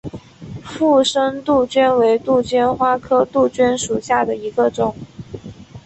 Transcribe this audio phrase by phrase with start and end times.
[0.63, 4.95] 附生杜鹃为杜鹃花科杜鹃属下的一个种。